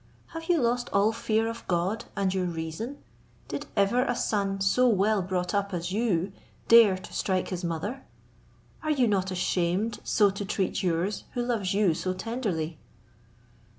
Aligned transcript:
have 0.29 0.45
you 0.45 0.57
lost 0.59 0.89
all 0.91 1.11
fear 1.13 1.47
of 1.47 1.67
God 1.67 2.05
and 2.15 2.33
your 2.33 2.47
reason? 2.47 2.97
Did 3.47 3.67
ever 3.75 4.01
a 4.05 4.15
son 4.15 4.59
so 4.59 4.87
well 4.87 5.21
brought 5.21 5.53
up 5.53 5.75
as 5.75 5.91
you 5.91 6.31
dare 6.67 6.97
to 6.97 7.13
strike 7.13 7.49
his 7.49 7.63
mother? 7.63 8.03
are 8.81 8.89
you 8.89 9.05
not 9.07 9.29
ashamed 9.29 9.99
so 10.03 10.31
to 10.31 10.43
treat 10.43 10.81
yours, 10.81 11.25
who 11.35 11.43
loves 11.43 11.75
you 11.75 11.93
so 11.93 12.13
tenderly?" 12.15 12.79